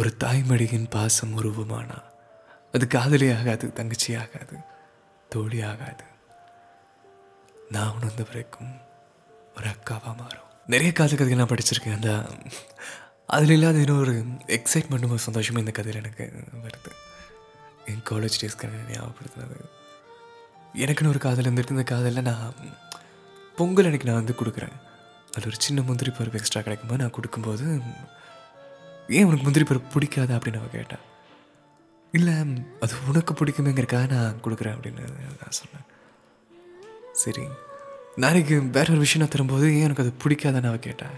ஒரு 0.00 0.10
தாய்மடியின் 0.24 0.90
பாசம் 0.90 1.34
உருவமானா 1.38 1.98
அது 2.72 2.86
காதலி 2.86 3.26
ஆகாது 3.38 3.72
தங்கச்சி 3.72 4.10
ஆகாது 4.14 4.56
தோழி 5.28 5.62
ஆகாது 5.62 6.04
நான் 7.70 7.94
உணர்ந்த 7.96 8.22
வரைக்கும் 8.22 8.72
ஒரு 9.56 9.66
அக்காவாக 9.68 10.12
மாறும். 10.16 10.48
நிறைய 10.66 10.92
காதல் 10.92 11.18
கதைகள் 11.18 11.40
நான் 11.40 11.52
படிச்சிருக்கேன். 11.52 11.94
அந்த 11.94 12.10
அதில் 13.26 13.50
இல்லாத 13.50 13.78
இன்னொரு 13.78 14.14
எக்ஸைட்மெண்ட்டும் 14.58 15.14
ஒரு 15.14 15.18
சந்தோஷமும் 15.18 15.62
இந்த 15.64 15.74
கதையில் 15.78 16.02
எனக்கு 16.02 16.24
வருது. 16.64 16.92
என் 17.86 18.04
காலேஜ் 18.10 18.38
டேஸ்க்கு 18.40 18.66
எனக்கு 18.68 18.92
ஞாபகப்படுத்தினது 18.96 19.58
எனக்குன்னு 20.84 21.12
ஒரு 21.14 21.18
காதல் 21.18 21.44
இருந்திருக்கு. 21.44 21.76
இந்த 21.78 21.86
காதலில் 21.92 22.22
நான் 22.22 22.54
பொங்கல் 23.56 23.84
எனக்கு 23.84 24.06
நான் 24.06 24.20
வந்து 24.22 24.36
கொடுக்குறேன். 24.40 24.76
அதில் 25.32 25.50
ஒரு 25.52 25.58
சின்ன 25.58 25.82
முந்திரி 25.82 26.10
பருப்பு 26.10 26.40
எக்ஸ்ட்ரா 26.42 26.60
கிடைக்கும்போது 26.60 27.02
நான் 27.04 27.16
கொடுக்கும்போது 27.18 27.80
ஏன் 29.08 29.26
உனக்கு 29.26 29.44
முந்திரி 29.44 29.64
பருப்பு 29.68 29.94
பிடிக்காதா 29.94 30.36
அப்படின்னு 30.36 30.60
அவள் 30.60 30.76
கேட்டேன் 30.76 31.04
இல்லை 32.14 32.34
அது 32.84 32.94
உனக்கு 33.10 33.32
பிடிக்குமேங்கிறக்காக 33.34 34.08
நான் 34.14 34.40
கொடுக்குறேன் 34.44 34.74
அப்படின்னு 34.76 35.04
நான் 35.40 35.56
சொன்னேன். 35.60 35.86
சரி 37.22 37.44
நாளைக்கு 38.22 38.56
வேற 38.76 38.86
ஒரு 38.92 39.02
விஷயம் 39.04 39.22
நான் 39.22 39.32
தரும்போது 39.34 39.66
ஏன் 39.76 39.86
எனக்கு 39.86 40.04
அது 40.04 40.12
பிடிக்காதான்னு 40.22 40.70
அவள் 40.70 40.86
கேட்டேன் 40.86 41.16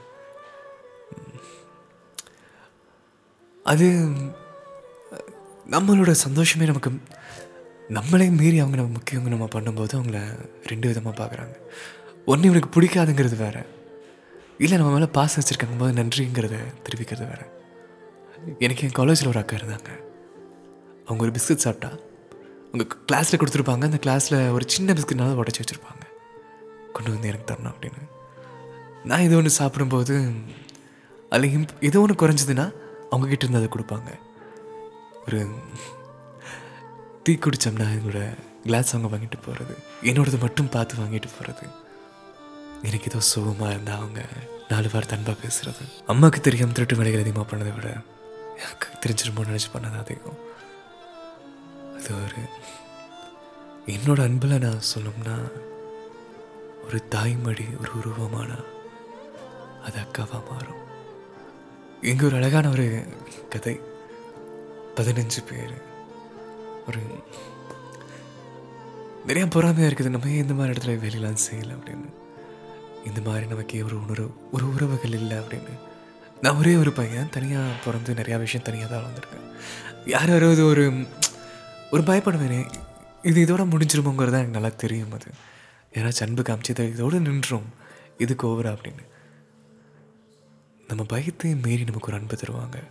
அது 3.65 3.87
நம்மளோட 5.75 6.11
சந்தோஷமே 6.11 6.69
நமக்கு 6.71 6.91
நம்மளே 7.97 8.29
மீறி 8.39 8.59
அவங்க 8.63 8.79
நம்ம 8.81 8.95
முக்கியவங்க 8.99 9.31
நம்ம 9.35 9.49
பண்ணும்போது 9.55 9.93
அவங்கள 9.99 10.21
ரெண்டு 10.71 10.89
விதமாக 10.89 11.15
பார்க்குறாங்க 11.21 11.57
ஒன்று 12.33 12.49
இவனுக்கு 12.49 12.75
பிடிக்காதுங்கிறது 12.77 13.37
வேறு. 13.37 13.63
இல்லை 14.59 14.77
நம்ம 14.79 14.93
மேலே 14.95 15.09
பாசம் 15.19 15.43
வச்சுருக்காங்க 15.43 15.79
போது 15.79 15.99
நன்றிங்கிறத 16.01 16.57
தெரிவிக்கிறது 16.87 17.29
வேறு. 17.33 17.47
எனக்கு 18.59 18.83
என் 18.83 18.91
காலேஜில் 18.91 19.29
ஒரு 19.29 19.39
அக்கா 19.39 19.57
இருந்தாங்க. 19.57 19.91
அவங்க 21.05 21.25
ஒரு 21.25 21.31
பிஸ்கட் 21.31 21.65
சாப்பிட்டா. 21.67 21.97
அவங்க 22.67 22.97
கிளாஸில் 23.13 23.41
கொடுத்துருப்பாங்க. 23.41 23.83
அந்த 23.83 23.99
கிளாஸில் 24.07 24.53
ஒரு 24.53 24.65
சின்ன 24.69 24.93
பிஸ்கட்னால 24.93 25.43
உடச்சி 25.43 25.61
வச்சுருப்பாங்க. 25.61 26.05
கொண்டு 26.93 27.11
வந்து 27.11 27.29
எனக்கு 27.29 27.55
தரணும் 27.55 27.75
அப்படின்னு. 27.75 28.05
நான் 29.05 29.21
இது 29.21 29.37
ஒன்று 29.37 29.51
சாப்பிடும்போது 29.51 30.31
அதில் 31.31 31.53
இம்ப் 31.53 31.71
ஏதோ 31.81 32.01
ஒன்று 32.01 32.15
குறைஞ்சதுன்னா 32.15 32.73
அவங்கக்கிட்ட 33.11 33.45
இருந்து 33.45 33.59
அதை 33.59 33.69
கொடுப்பாங்க. 33.69 34.19
ஒரு 35.27 35.47
டீ 37.23 37.35
குடித்தோம்னா 37.35 37.87
என்னோட 37.97 38.39
கிளாஸ் 38.63 38.97
அவங்க 38.97 39.17
வாங்கிட்டு 39.17 39.39
போகிறது 39.45 39.77
என்னோடது 40.03 40.41
மட்டும் 40.41 40.69
பார்த்து 40.69 40.95
வாங்கிட்டு 40.95 41.29
போகிறது 41.39 41.67
எனக்கு 42.83 43.07
ஏதோ 43.11 43.21
சுகமாக 43.21 43.71
இருந்தால் 43.71 43.97
அவங்க 43.97 44.25
நாலு 44.69 44.91
வாரம் 44.93 45.09
அன்பாக 45.11 45.39
பேசுகிறது 45.47 45.85
அம்மாவுக்கு 46.07 46.41
தெரியும் 46.41 46.73
திருட்டு 46.73 46.97
வேலைகள் 46.97 47.21
அதிகமாக 47.21 47.57
பண்ணதை 47.57 47.75
விட 47.75 48.03
எனக்கு 48.59 48.89
தெரிஞ்சிருமோ 49.07 49.39
நினச்சி 49.39 49.69
பண்ணது 49.75 49.99
அதிகம். 49.99 50.39
அது 51.97 52.11
ஒரு 52.15 52.43
என்னோட 53.87 54.23
அன்பில் 54.23 54.59
நான் 54.59 54.87
சொல்லணும்னா 54.95 55.51
ஒரு 56.85 57.05
தாய்மடி 57.11 57.81
ஒரு 57.81 57.91
உருவமானா 58.01 58.65
அது 59.85 60.01
அக்காவாக 60.01 60.43
மாறும். 60.51 60.87
இங்கே 62.03 62.25
ஒரு 62.25 62.37
அழகான 62.37 62.69
ஒரு 62.69 63.07
கதை. 63.49 63.81
பதினஞ்சு 64.97 65.45
பேர். 65.51 65.83
ஒரு 66.89 67.01
நிறையா 69.27 69.51
பொறாமையாக 69.51 69.95
இருக்குது. 69.95 70.09
நம்ம 70.09 70.29
ஏன் 70.29 70.41
இந்த 70.41 70.55
மாதிரி 70.55 70.81
இடத்துல 70.81 70.99
வேலையெல்லாம் 70.99 71.45
செய்யலை 71.51 71.75
அப்படின்னு? 71.79 72.13
இந்த 73.07 73.21
மாதிரி 73.25 73.47
நமக்கு 73.47 73.85
ஒரு 73.85 74.03
உணர்வு 74.03 74.51
ஒரு 74.53 74.75
உறவுகள் 74.75 75.13
இல்லை 75.13 75.37
அப்படின்னு. 75.37 75.88
நான் 76.43 76.57
ஒரே 76.57 76.77
ஒரு 76.77 76.93
பையன் 76.93 77.29
தனியாக 77.29 77.73
பிறந்து 77.85 78.15
நிறையா 78.15 78.39
விஷயம் 78.39 78.67
தனியாக 78.67 78.95
தான் 78.95 79.05
வளர்ந்துருக்கேன். 79.05 79.47
யார் 80.07 80.31
யாராவது 80.31 80.67
ஒரு 80.67 81.07
ஒரு 81.91 82.03
பயப்படுவேனே 82.03 82.73
இது 83.23 83.45
இதோட 83.45 83.61
முடிஞ்சிருமோங்கிறது 83.61 84.33
எனக்கு 84.33 84.51
நல்லா 84.51 84.69
தெரியும் 84.77 85.13
அது. 85.13 85.27
யாராச்சும் 85.95 86.23
அன்பு 86.23 86.43
காமிச்சு 86.43 86.69
இதை 86.69 86.89
இதோடு 86.89 87.21
நின்றோம் 87.21 87.67
இதுக்கு 88.19 88.47
ஓவரா 88.47 88.67
அப்படின்னு. 88.67 89.05
நம்ம 90.89 91.03
பயத்தையும் 91.03 91.63
மீறி 91.63 91.85
நமக்கு 91.85 92.13
ஒரு 92.13 92.17
அன்பு 92.17 92.37
தருவாங்க. 92.37 92.83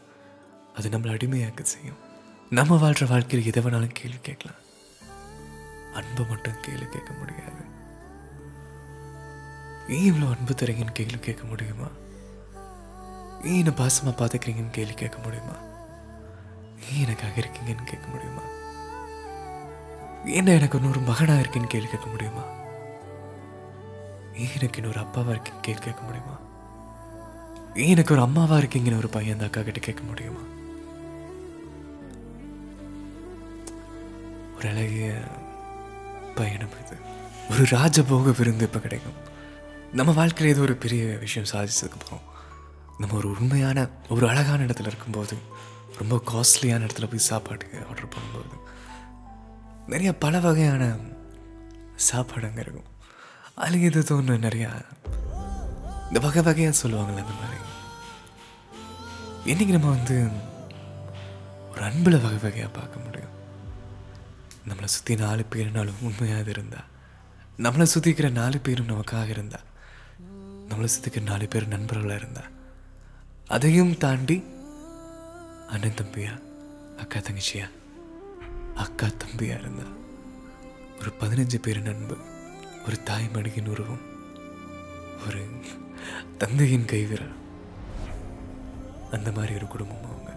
அது 0.76 0.90
நம்மளை 0.90 1.18
அடிமையாக்க 1.18 1.62
செய்யும். 1.62 1.96
நம்ம 2.50 2.78
வாழ்கிற 2.78 3.06
வாழ்க்கையில் 3.06 3.48
எதை 3.48 3.64
வேணாலும் 3.64 3.90
கேள்வி 3.94 4.18
கேட்கலாம். 4.22 4.60
அன்பை 5.94 6.26
மட்டும் 6.30 6.54
கேள்வி 6.62 6.86
கேட்க 6.86 7.14
முடியாது. 7.14 7.64
ஏன் 9.90 10.14
இவ்வளோ 10.14 10.38
அன்பு 10.38 10.54
தரீங்கன்னு 10.54 10.92
கேள்வி 10.94 11.20
கேட்க 11.20 11.44
முடியுமா? 11.44 11.88
ஏன் 13.44 13.58
என்னை 13.58 13.74
பாசமாக 13.74 14.18
பார்த்துக்கிறீங்கன்னு 14.18 14.72
கேள்வி 14.72 14.94
கேட்க 14.94 15.18
முடியுமா? 15.18 15.56
ஏன் 16.94 17.02
எனக்காக 17.02 17.42
இருக்கீங்கன்னு 17.42 17.84
கேட்க 17.84 18.08
முடியுமா? 18.08 18.42
ஏன் 20.26 20.46
எனக்கு 20.46 20.78
இன்னொரு 20.78 21.00
மகனாக 21.00 21.40
இருக்குன்னு 21.40 21.68
கேள்வி 21.68 21.88
கேட்க 21.88 22.06
முடியுமா? 22.06 22.44
ஏன் 24.36 24.50
எனக்கு 24.56 24.82
இன்னொரு 24.82 25.00
அப்பாவாக 25.00 25.36
இருக்கேன்னு 25.36 25.60
கேள்வி 25.62 25.82
கேட்க 25.82 26.02
முடியுமா? 26.02 26.40
ஏன் 27.76 27.88
எனக்கு 27.88 28.14
ஒரு 28.14 28.24
அம்மாவாக 28.24 28.64
இருக்கீங்கன்னு 28.64 28.98
ஒரு 28.98 29.08
பையன் 29.08 29.34
அந்த 29.34 29.46
அக்கா 29.46 29.62
கிட்ட 29.62 29.80
கேட்க 29.80 30.04
முடியுமா? 30.04 30.40
ஒரு 34.58 34.70
அழகிய 34.70 35.14
பயணம் 36.36 36.70
இது. 36.86 36.98
ஒரு 37.52 37.64
ராஜபோக 37.64 38.38
விருந்து 38.38 38.64
இப்போ 38.64 38.80
கிடைக்கும். 38.80 39.14
நம்ம 39.94 40.12
வாழ்க்கையில் 40.12 40.56
ஏதோ 40.56 40.64
ஒரு 40.64 40.76
பெரிய 40.76 41.18
விஷயம் 41.18 41.48
சாதிச்சதுக்கு 41.48 42.00
போகிறோம் 42.00 42.36
நம்ம 43.00 43.16
ஒரு 43.16 43.30
உண்மையான 43.30 43.90
ஒரு 44.10 44.30
அழகான 44.30 44.64
இடத்துல 44.64 44.86
இருக்கும்போது 44.86 45.38
ரொம்ப 45.98 46.22
காஸ்ட்லியான 46.32 46.86
இடத்துல 46.88 47.10
போய் 47.10 47.28
சாப்பாடு 47.30 47.86
ஆர்டர் 47.88 48.14
பண்ணும்போது 48.14 48.56
நிறைய 49.88 50.16
பல 50.16 50.40
வகையான 50.40 50.96
சாப்பாடு 51.96 52.48
அங்கே 52.48 52.60
இருக்கும். 52.60 52.90
அதில் 53.56 53.82
இது 53.82 54.00
தோணு 54.00 54.34
நிறையா 54.48 54.72
இந்த 56.08 56.20
வகை 56.20 56.44
வகையாக 56.44 56.78
சொல்லுவாங்கள்ல 56.82 57.24
அந்த 57.24 57.36
மாதிரி. 57.42 57.58
என்னைக்கு 59.46 59.72
நம்ம 59.72 59.90
வந்து 59.90 60.30
ஒரு 61.72 61.84
அன்பில் 61.84 62.22
வகை 62.22 62.38
வகையாக 62.38 62.72
பார்க்க 62.72 63.00
முடியும்? 63.00 63.34
நம்மளை 64.70 64.84
சுற்றி 64.84 65.16
நாலு 65.16 65.46
பேருனாலும் 65.56 66.02
உண்மையாக 66.02 66.50
இருந்தால் 66.50 66.88
நம்மளை 67.58 67.88
சுற்றிக்கிற 67.94 68.32
நாலு 68.32 68.60
பேரும் 68.60 68.88
நமக்காக 68.88 69.28
இருந்தால் 69.28 69.66
நம்மளை 70.70 70.88
சுற்றிக்கிற 70.96 71.22
நாலு 71.22 71.48
பேர் 71.48 71.68
நண்பர்களாக 71.68 72.16
இருந்தால் 72.16 72.52
அதையும் 73.48 73.98
தாண்டி 73.98 74.44
அண்ணன் 75.68 75.94
தம்பியா 76.02 76.42
அக்கா 76.98 77.20
தங்கச்சியா? 77.20 77.70
அக்கா 78.76 79.08
தம்பியா 79.08 79.60
இருந்தா 79.60 79.84
ஒரு 81.00 81.12
பதினஞ்சு 81.20 81.56
பேர் 81.62 81.82
நண்பு 81.82 82.18
ஒரு 82.86 83.04
தாய் 83.04 83.30
மடியின் 83.34 83.70
உருவம் 83.70 84.02
ஒரு 85.28 85.46
தந்தையின் 86.38 86.86
கைவிரல். 86.86 87.32
அந்த 89.12 89.32
மாதிரி 89.32 89.54
ஒரு 89.54 89.68
குடும்பம் 89.68 90.04
அவங்க. 90.04 90.32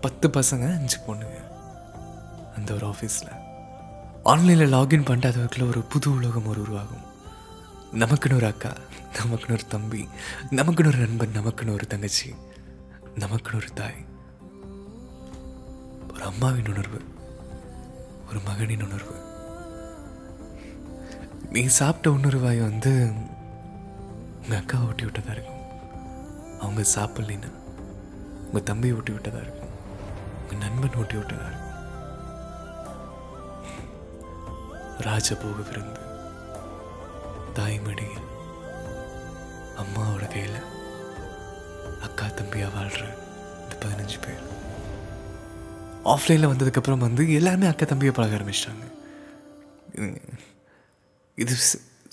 பத்து 0.00 0.28
பசங்க 0.28 0.78
அஞ்சு 0.78 0.98
பொண்ணுங்க. 1.06 1.38
அந்த 2.56 2.74
ஒரு 2.74 2.86
ஆஃபீஸில் 2.86 3.34
ஆன்லைனில் 4.22 4.72
லாகின் 4.72 5.04
பண்ணிட்டு 5.04 5.38
அதுக்குள்ள 5.38 5.68
ஒரு 5.68 5.82
புது 5.82 6.14
உலகம் 6.14 6.46
ஒரு 6.46 6.60
உருவாகும். 6.60 7.09
நமக்குன்னு 7.92 8.34
ஒரு 8.34 8.46
அக்கா 8.46 8.76
நமக்குன்னு 9.12 9.52
ஒரு 9.52 9.66
தம்பி 9.66 10.08
நமக்குன்னு 10.50 10.86
ஒரு 10.86 10.98
நண்பன் 10.98 11.32
நமக்குன்னு 11.34 11.72
ஒரு 11.72 11.86
தங்கச்சி 11.86 12.34
நமக்குன்னு 13.14 13.54
ஒரு 13.54 13.72
தாய். 13.74 14.04
ஒரு 16.12 16.22
அம்மாவின் 16.22 16.68
உணர்வு 16.68 17.00
ஒரு 18.28 18.40
மகனின் 18.44 18.82
உணர்வு. 18.82 19.16
நீ 21.50 21.66
சாப்பிட்ட 21.66 22.10
உணர்வாய் 22.10 22.60
வந்து 22.60 23.12
உங்கள் 24.42 24.58
அக்கா 24.58 24.78
ஊட்டி 24.78 25.04
விட்டதா 25.04 25.32
இருக்கும். 25.32 25.64
அவங்க 26.60 26.84
சாப்பிட்லின்னா 26.94 27.50
உங்கள் 28.46 28.62
தம்பி 28.62 28.92
ஊட்டி 28.92 29.12
விட்டதா 29.12 29.40
இருக்கும். 29.40 29.74
உங்கள் 30.42 30.58
நண்பன் 30.58 30.94
ஊட்டி 30.94 31.16
விட்டதா 31.16 31.46
இருக்கும். 31.46 31.68
ராஜபோக 35.06 35.68
விருந்து 35.68 36.09
தாய்மடியில் 37.58 38.26
அம்மாவோட 39.82 40.24
கையில் 40.34 40.58
அக்கா 42.06 42.26
தம்பியாக 42.38 42.74
வாழ்கிற 42.76 43.04
இந்த 43.62 43.74
பதினஞ்சு 43.82 44.18
பேர். 44.24 44.42
ஆஃப்லைனில் 46.12 46.50
வந்ததுக்கப்புறம் 46.52 47.04
வந்து 47.06 47.22
எல்லாருமே 47.38 47.70
அக்கா 47.70 47.86
தம்பியை 47.90 48.12
பழக 48.16 48.36
ஆரம்பிச்சிட்டாங்க. 48.38 48.86
இது 51.38 51.54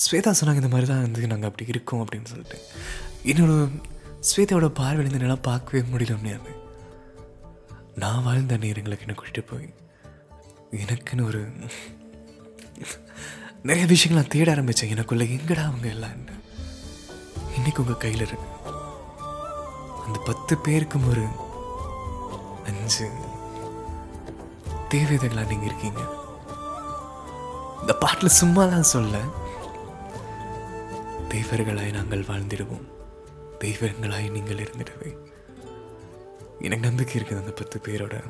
ஸ்வேதா 0.05 0.31
சொன்னாங்க 0.39 0.61
இந்த 0.63 0.71
மாதிரி 0.73 0.87
தான் 0.91 1.05
வந்து 1.05 1.31
நாங்கள் 1.33 1.49
அப்படி 1.49 1.73
இருக்கோம் 1.73 2.01
அப்படின்னு 2.03 2.31
சொல்லிட்டு. 2.33 2.59
என்னோட 3.31 3.53
ஸ்வேதாவோட 4.29 4.67
பார்வையிலேருந்து 4.79 5.25
என்னால் 5.27 5.47
பார்க்கவே 5.49 5.81
முடியல 5.93 6.15
முடியாது 6.21 6.53
நான் 8.03 8.25
வாழ்ந்த 8.27 8.57
நேரங்களுக்கு 8.63 9.05
என்ன 9.05 9.15
கூட்டிகிட்டு 9.19 9.43
போய் 9.51 9.67
எனக்குன்னு 10.83 11.27
ஒரு 11.29 11.41
நிறைய 13.63 13.85
விஷயங்கள் 13.85 14.25
நான் 14.25 14.37
தேட 14.37 14.51
ஆரம்பித்தேன் 14.51 14.89
எனக்குள்ள 14.89 15.23
எங்கடா 15.23 15.63
அவங்க 15.63 15.87
எல்லாம் 15.87 16.35
இன்னைக்கு 17.55 17.81
உங்கள் 17.81 17.97
கையில் 17.97 18.27
இருக்கு. 18.27 18.71
அந்த 20.05 20.19
பத்து 20.25 20.57
பேருக்கும் 20.57 21.09
ஒரு 21.09 21.27
அஞ்சு 22.65 23.11
தேவதைகளாக 24.89 25.47
நீங்கள் 25.47 25.65
இருக்கீங்க. 25.65 25.99
இந்த 27.81 27.93
பாட்டில் 27.93 28.37
சும்மாலாம் 28.41 28.79
சொல்ல 28.79 29.17
தெய்வர்களாய் 31.29 31.93
நாங்கள் 31.93 32.23
வாழ்ந்திடுவோம். 32.23 32.87
தெய்வங்களாய் 33.59 34.31
நீங்கள் 34.31 34.57
இருந்துடுவே. 34.57 35.17
எனக்கு 36.59 36.87
நம்பிக்கை 36.87 37.21
இருக்குது 37.21 37.39
அந்த 37.39 37.51
பத்து 37.51 37.81
பேரோட 37.83 38.23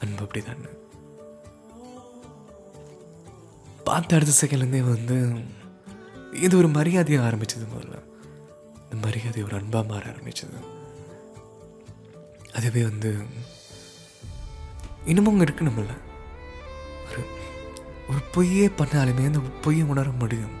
அன்பு 0.00 0.24
அப்படிதான். 0.24 0.81
பார்த்த 3.88 4.16
அடுத்த 4.16 4.32
செகண்ட்லேருந்தே 4.40 4.80
வந்து 4.94 5.16
இது 6.44 6.54
ஒரு 6.60 6.68
மரியாதையாக 6.76 7.26
ஆரம்பிச்சது 7.28 7.64
முதல்ல. 7.72 7.96
இந்த 8.84 8.96
மரியாதை 9.06 9.42
ஒரு 9.48 9.54
அன்பாக 9.58 9.84
மாற 9.90 10.02
ஆரம்பிச்சது. 10.12 10.58
அதுவே 12.58 12.82
வந்து 12.90 13.10
இன்னமும் 15.10 15.32
அங்கே 15.32 15.46
இருக்கணும்ல 15.46 15.94
ஒரு 17.08 17.22
ஒரு 18.10 18.20
பொய்யே 18.34 18.66
பண்ணாலுமே 18.80 19.24
அந்த 19.30 19.40
பொய்யை 19.64 19.84
உணர 19.92 20.10
முடியும். 20.22 20.54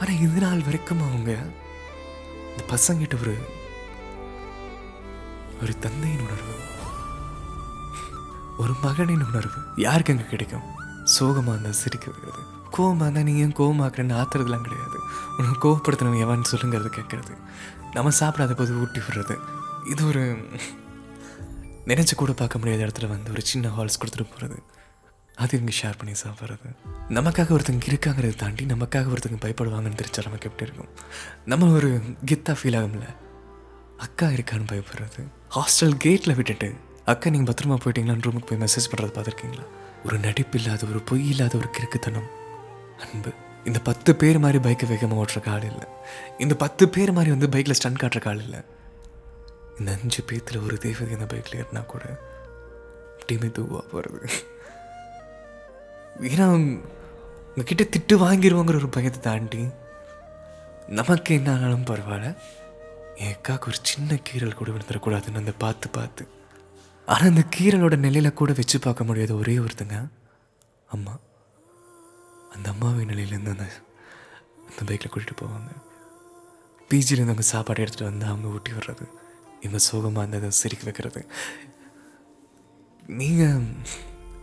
ஆனால் 0.00 0.22
இது 0.26 0.40
நாள் 0.44 0.64
வரைக்கும் 0.68 1.04
அவங்க 1.08 1.30
இந்த 2.50 2.62
பசங்கிட்ட 2.72 3.16
ஒரு 3.24 3.36
ஒரு 5.62 5.72
தந்தையின் 5.84 6.24
உணர்வு 6.26 6.56
ஒரு 8.62 8.74
மகனின் 8.84 9.28
உணர்வு 9.30 9.60
யாருக்கு 9.84 10.12
அங்கே 10.14 10.26
கிடைக்கும்? 10.32 10.66
சோகமாக 11.14 11.54
இருந்தால் 11.54 11.78
சிரிக்க 11.82 12.06
வைக்கிறது. 12.10 12.42
கோவமாக 12.76 13.04
இருந்தால் 13.06 13.26
நீ 13.28 13.34
ஏன் 13.44 13.56
கோவமாக்குறேன்னு 13.60 14.16
ஆத்துறதுலாம் 14.20 14.66
கிடையாது. 14.66 14.98
உனக்கு 15.38 15.58
கோபப்படுத்தணும் 15.64 16.22
எவன்னு 16.24 16.50
சொல்லுங்கிறது 16.52 16.90
கேட்கறது. 16.98 17.34
நம்ம 17.96 18.12
சாப்பிடாத 18.20 18.54
போது 18.60 18.72
ஊட்டி 18.82 19.00
விடுறது. 19.06 19.36
இது 19.92 20.02
ஒரு 20.06 20.24
நினச்சி 21.90 22.14
கூட 22.14 22.32
பார்க்க 22.32 22.60
முடியாத 22.60 22.80
இடத்துல 22.86 23.08
வந்து 23.12 23.30
ஒரு 23.34 23.42
சின்ன 23.50 23.68
ஹால்ஸ் 23.76 23.98
கொடுத்துட்டு 24.00 24.32
போகிறது 24.32 24.58
அது 25.42 25.58
இங்கே 25.58 25.74
ஷேர் 25.78 25.98
பண்ணி 26.00 26.14
சாப்பிட்றது. 26.24 26.68
நமக்காக 27.16 27.52
ஒருத்தங்க 27.56 27.88
இருக்காங்கிறத 27.90 28.36
தாண்டி 28.42 28.64
நமக்காக 28.64 29.10
ஒருத்தங்க 29.14 29.38
பயப்படுவாங்கன்னு 29.44 30.00
தெரிஞ்சா 30.00 30.22
நமக்கு 30.28 30.48
எப்படி 30.50 30.66
இருக்கும்? 30.68 30.92
நம்ம 31.52 31.70
ஒரு 31.78 31.90
கெத்தாக 32.30 32.56
ஃபீல் 32.60 32.78
ஆகும்ல. 32.80 33.08
அக்கா 34.06 34.26
இருக்கான்னு 34.26 34.70
பயப்படுறது. 34.72 35.22
ஹாஸ்டல் 35.56 35.96
கேட்டில் 36.04 36.36
விட்டுட்டு 36.38 36.68
அக்கா 37.12 37.30
நீங்கள் 37.30 37.50
பத்திரமா 37.50 37.76
போயிட்டீங்களான்னு 37.84 38.26
ரூமுக்கு 38.26 38.48
போய் 38.50 38.62
மெசேஜ் 38.64 38.90
பண்ணுறது 38.92 39.14
பார்த்துருக்கீங்களா? 39.16 39.66
ஒரு 40.04 40.18
நடிப்பு 40.18 40.58
இல்லாத 40.58 40.86
ஒரு 40.86 41.00
பொய் 41.02 41.28
இல்லாத 41.28 41.56
ஒரு 41.56 41.68
கிறுக்குத்தனம். 41.76 42.28
அன்பு. 43.04 43.30
இந்த 43.64 43.78
பத்து 43.78 44.16
பேர் 44.16 44.38
மாதிரி 44.38 44.58
பைக்கை 44.66 44.86
வேகமாக 44.88 45.22
ஓட்டுற 45.22 45.40
கால் 45.40 45.62
இல்லை. 45.62 45.86
இந்த 46.38 46.54
பத்து 46.54 46.88
பேர் 46.88 47.12
மாதிரி 47.12 47.30
வந்து 47.30 47.48
பைக்கில் 47.48 47.78
ஸ்டன் 47.80 48.02
காட்டுற 48.02 48.20
கால் 48.20 48.42
இல்லை. 48.42 48.60
இந்த 49.78 49.96
அஞ்சு 49.96 50.22
பேத்தில் 50.28 50.64
ஒரு 50.64 50.78
தேவதை 50.78 51.12
இந்த 51.12 51.26
பைக்கில் 51.26 51.58
ஏறினா 51.62 51.86
கூட 51.86 52.04
அப்படியுமே 53.18 53.52
தூவா 53.52 53.80
போகிறது 53.90 54.20
ஏன்னா 56.20 56.46
உங்ககிட்ட 57.56 57.84
திட்டு 57.94 58.14
வாங்கிடுவோங்கிற 58.24 58.76
ஒரு 58.82 58.88
பயத்தை 58.88 59.20
தாண்டி 59.20 59.68
நமக்கு 60.86 61.34
என்ன 61.34 61.52
ஆனாலும் 61.52 61.84
பரவாயில்ல. 61.84 62.36
என் 63.14 63.34
அக்காவுக்கு 63.34 63.70
ஒரு 63.70 63.78
சின்ன 63.82 64.18
கீரல் 64.28 64.58
கூட 64.58 64.70
விழுந்துடக்கூடாதுன்னு 64.70 65.42
அந்த 65.42 65.52
பார்த்து 65.52 65.88
பார்த்து 65.88 66.22
ஆனால் 67.06 67.28
அந்த 67.28 67.44
கீரலோட 67.56 67.96
நிலையில 68.06 68.32
கூட 68.32 68.52
வச்சு 68.52 68.78
பார்க்க 68.78 69.04
முடியாத 69.04 69.34
ஒரே 69.34 69.58
ஒருத்தங்க. 69.58 70.08
அம்மா. 70.88 71.18
அந்த 72.54 72.70
அம்மாவின் 72.70 73.08
நிலையிலேருந்து 73.08 73.54
அந்த 73.54 73.66
அந்த 74.68 74.82
பைக்கில் 74.86 75.12
கூட்டிகிட்டு 75.14 75.42
போவாங்க. 75.42 75.70
பிஜிலேருந்து 76.88 77.34
அவங்க 77.34 77.42
சாப்பாடு 77.42 77.84
எடுத்துகிட்டு 77.84 78.10
வந்து 78.10 78.26
அவங்க 78.26 78.48
ஊட்டி 78.48 78.72
விடுறது. 78.72 79.06
இவங்க 79.60 79.78
சோகமாக 79.78 80.18
இருந்ததை 80.18 80.50
சிரிக்க 80.50 80.84
வைக்கிறது. 80.84 81.26
நீங்கள் 83.06 83.62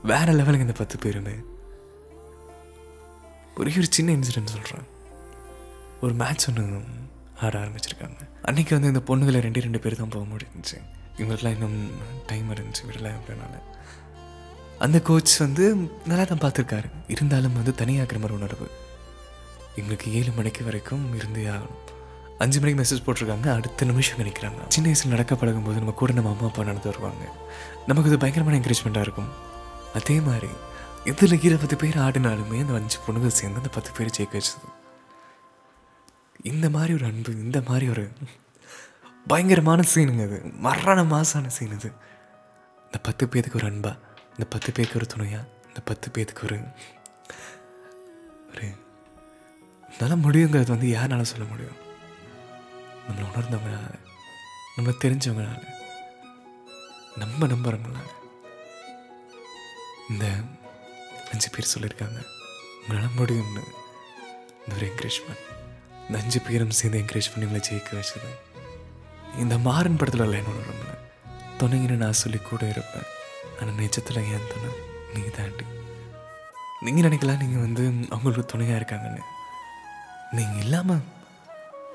வேற 0.03 0.31
லெவலுக்கு 0.31 0.67
இந்த 0.67 0.77
பத்து 0.77 0.97
பேருமே 0.99 1.35
ஒரே 3.55 3.71
ஒரு 3.77 3.87
சின்ன 3.89 4.11
இன்சிடென்ட் 4.11 4.53
சொல்கிறேன் 4.55 4.87
ஒரு 6.01 6.13
மேட்ச் 6.13 6.47
ஒன்று 6.49 6.83
ஆட 7.41 7.59
ஆரம்பிச்சிருக்காங்க. 7.59 8.21
அன்றைக்கி 8.41 8.79
வந்து 8.79 8.91
இந்த 8.93 9.01
பொண்ணுகளை 9.09 9.39
ரெண்டு 9.39 9.61
ரெண்டு 9.61 9.79
பேர் 9.79 9.95
தான் 9.95 10.09
போக 10.09 10.25
முடிஞ்சுச்சு. 10.25 10.77
இவரெலாம் 11.17 11.53
இன்னும் 11.53 11.91
டைம் 12.27 12.53
இருந்துச்சு 12.53 12.83
விடலை 12.87 13.11
அப்படின்னால. 13.15 13.55
அந்த 14.79 15.01
கோச் 15.01 15.37
வந்து 15.37 15.89
நல்லா 16.05 16.23
தான் 16.23 16.37
பார்த்துருக்காரு. 16.37 16.89
இருந்தாலும் 17.07 17.53
வந்து 17.53 17.71
தனியாகிற 17.71 18.19
மாதிரி 18.19 18.33
உணர்வு. 18.33 18.71
எங்களுக்கு 19.75 20.13
ஏழு 20.13 20.31
மணிக்கு 20.31 20.63
வரைக்கும் 20.63 21.15
இருந்தே 21.15 21.43
ஆகணும். 21.43 21.81
அஞ்சு 22.37 22.59
மணிக்கு 22.59 22.81
மெசேஜ் 22.81 23.05
போட்டிருக்காங்க 23.05 23.53
அடுத்த 23.53 23.85
நிமிஷம் 23.85 24.17
நினைக்கிறாங்க 24.17 24.61
சின்ன 24.67 24.89
வயசில் 24.89 25.09
நடக்க 25.09 25.35
பழகும்போது 25.35 25.77
நம்ம 25.77 25.91
கூட 25.91 26.11
நம்ம 26.11 26.29
அம்மா 26.29 26.47
அப்பா 26.47 26.63
நடந்து 26.63 26.89
வருவாங்க. 26.89 27.31
நமக்கு 27.87 28.09
இது 28.09 28.19
பயங்கரமான 28.19 28.57
என்கரேஜ்மெண்ட்டாக 28.57 28.99
இருக்கும். 28.99 29.29
அதே 29.93 30.19
மாதிரி 30.19 30.47
இதில் 31.05 31.41
இருபது 31.41 31.75
பேர் 31.75 31.97
ஆடினாலுமே 31.97 32.59
அந்த 32.59 32.73
அஞ்சு 32.73 32.97
பொண்ணுகள் 33.07 33.37
சேர்ந்து 33.39 33.61
அந்த 33.61 33.69
பத்து 33.69 33.91
பேர் 33.97 34.15
ஜெயிக்க 34.17 34.41
வச்சது. 34.41 34.69
இந்த 36.43 36.69
மாதிரி 36.69 36.93
ஒரு 36.93 37.05
அன்பு 37.05 37.31
இந்த 37.31 37.61
மாதிரி 37.67 37.89
ஒரு 37.89 38.11
பயங்கரமான 39.27 39.83
சீனுங்க 39.95 40.23
அது. 40.23 40.41
மரண 40.43 41.03
மாசான 41.03 41.47
சீன் 41.47 41.71
இது 41.71 41.91
இந்த 42.85 42.97
பத்து 43.01 43.29
பேருக்கு 43.29 43.57
ஒரு 43.57 43.67
அன்பா 43.67 43.99
இந்த 44.29 44.45
பத்து 44.49 44.71
பேருக்கு 44.71 44.99
ஒரு 44.99 45.07
துணையா 45.13 45.41
இந்த 45.67 45.79
பத்து 45.83 46.11
பேருக்கு 46.11 46.41
ஒரு 46.43 46.59
ஒரு 48.49 48.75
நல்ல 49.99 50.15
முடியுங்கிறது 50.15 50.67
வந்து 50.67 50.87
யாரால 50.87 51.21
சொல்ல 51.21 51.43
முடியும்? 51.43 51.81
நம்மளை 53.07 53.23
உணர்ந்தவங்களால 53.33 53.99
நம்ம 54.75 54.91
தெரிஞ்சவங்களால 54.91 55.67
நம்ம 57.15 57.47
நம்புறவங்களால. 57.47 58.09
இந்த 60.09 60.25
அஞ்சு 61.31 61.49
பேர் 61.49 61.73
சொல்லியிருக்காங்க 61.77 62.25
உங்களால் 62.81 63.15
முடியும்னு. 63.17 63.63
இந்த 64.63 64.75
ஒரு 64.75 64.85
என்கரேஜ்மெண்ட் 64.85 65.45
இந்த 66.07 66.21
அஞ்சு 66.21 66.41
பேரும் 66.41 66.71
சேர்ந்து 66.71 66.99
என்கரேஜ் 66.99 67.31
பண்ணி 67.33 67.45
உங்களை 67.45 67.69
ஜெயிக்க 67.69 67.95
வச்சது. 67.95 68.52
இந்த 69.41 69.55
மாறன் 69.67 69.97
படத்தில் 69.99 70.23
இல்லை 70.25 70.39
என்னோட 70.41 70.59
ரொம்ப 70.71 70.91
துணைங்கன்னு 71.59 72.03
நான் 72.03 72.19
சொல்லி 72.21 72.39
கூட 72.39 72.61
இருப்பேன். 72.73 73.07
ஆனால் 73.59 73.77
நிஜத்தில் 73.81 74.19
ஏன் 74.33 74.49
துணை? 74.51 74.69
நீ 75.13 75.21
தாண்டி 75.37 75.65
நீங்கள் 76.85 77.05
நினைக்கலாம் 77.07 77.41
நீங்கள் 77.43 77.63
வந்து 77.65 77.83
அவங்களுக்கு 78.13 78.45
துணையாக 78.53 78.79
இருக்காங்கன்னு. 78.79 79.23
நீங்கள் 80.37 80.61
இல்லாமல் 80.65 81.03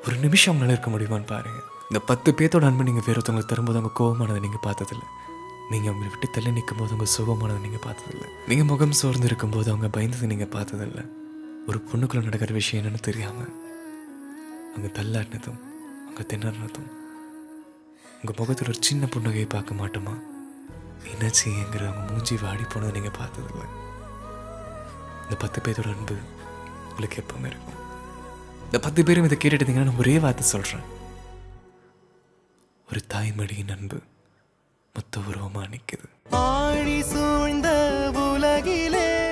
ஒரு 0.06 0.16
நிமிஷம் 0.24 0.50
அவங்களால 0.50 0.74
இருக்க 0.74 0.90
முடியுமான்னு 0.94 1.30
பாருங்கள் 1.32 1.66
இந்த 1.90 2.00
பத்து 2.10 2.28
பேர்த்தோட 2.38 2.66
அன்பு 2.68 2.86
நீங்கள் 2.88 3.06
வேறு 3.06 3.18
ஒருத்தவங்களுக்கு 3.18 3.52
தரும்போது 3.52 3.78
அவங்க 3.80 3.92
கோபமானதை 4.00 4.40
நீங்கள் 4.46 4.64
பார்த்ததில்ல. 4.66 5.06
நீங்கள் 5.72 5.90
அவங்களை 5.92 6.10
விட்டு 6.12 6.28
தள்ளி 6.34 6.50
நிற்கும் 6.58 6.80
போது 6.80 6.92
அவங்க 6.94 7.08
சுகமானதை 7.16 7.60
நீங்கள் 7.66 7.84
பார்த்ததில்ல. 7.86 8.26
நீங்கள் 8.50 8.68
முகம் 8.72 8.94
சோர்ந்து 9.00 9.26
இருக்கும்போது 9.30 9.68
அவங்க 9.72 9.88
பயந்ததை 9.96 10.28
நீங்கள் 10.32 10.52
பார்த்ததில்ல. 10.56 11.02
ஒரு 11.70 11.78
பொண்ணுக்குள்ள 11.88 12.22
நடக்கிற 12.28 12.52
விஷயம் 12.60 12.80
என்னன்னு 12.80 13.02
தெரியாமல் 13.08 13.52
அவங்க 14.70 14.88
தள்ளாடினதும் 14.98 15.60
அவங்க 16.04 16.22
திணறினதும் 16.32 16.88
உங்கள் 18.20 18.38
முகத்தில் 18.38 18.68
ஒரு 18.68 18.78
சின்ன 18.80 19.06
புன்னகையை 19.06 19.48
பார்க்க 19.48 19.74
மாட்டோமா? 19.74 20.14
என்னாச்சுங்கிற 21.10 21.82
அவங்க 21.88 22.12
மூஞ்சி 22.12 22.36
வாடி 22.42 22.62
போனதை 22.62 23.00
நீங்கள் 23.00 23.18
பார்த்ததில்ல. 23.20 23.64
இந்த 25.22 25.36
பத்து 25.38 25.60
பேரோட 25.60 25.90
அன்பு 25.96 26.16
உங்களுக்கு 26.90 27.22
எப்பவுமே 27.22 27.48
இருக்கும். 27.52 27.78
இந்த 28.64 28.78
பத்து 28.78 29.04
பேரும் 29.04 29.24
இதை 29.24 29.38
கேட்டுட்டீங்கன்னா 29.42 29.86
நான் 29.88 29.98
ஒரே 29.98 30.18
வார்த்தை 30.18 30.46
சொல்கிறேன் 30.46 30.86
ஒரு 32.88 33.06
தாய் 33.06 33.32
மடியின் 33.36 33.74
அன்பு 33.76 34.00
மொத்த 34.94 35.20
உருவமாக 35.28 35.66
நிற்குது 35.66 36.06
சூழ்ந்த 37.12 37.68
உலகில 38.26 38.97